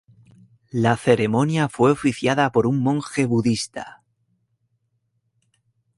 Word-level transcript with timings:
La 0.71 0.97
ceremonia 0.97 1.69
fue 1.69 1.91
oficiada 1.91 2.51
por 2.51 2.65
un 2.65 2.81
monje 2.81 3.27
budista. 3.27 4.01